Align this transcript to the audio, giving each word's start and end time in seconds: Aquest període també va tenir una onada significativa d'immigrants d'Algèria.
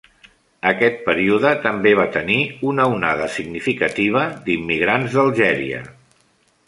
Aquest 0.69 0.95
període 1.09 1.51
també 1.65 1.91
va 1.99 2.07
tenir 2.15 2.37
una 2.71 2.87
onada 2.95 3.27
significativa 3.35 4.25
d'immigrants 4.49 5.19
d'Algèria. 5.19 5.85